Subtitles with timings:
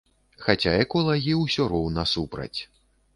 [0.45, 2.59] Хаця эколагі ўсё роўна супраць.